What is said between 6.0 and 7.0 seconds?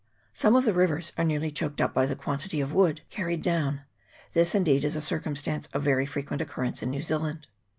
frequent occurrence in